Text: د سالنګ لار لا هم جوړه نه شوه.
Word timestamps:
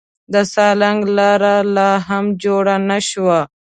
د 0.33 0.35
سالنګ 0.53 1.01
لار 1.17 1.43
لا 1.75 1.91
هم 2.07 2.25
جوړه 2.43 2.75
نه 2.89 2.97
شوه. 3.09 3.39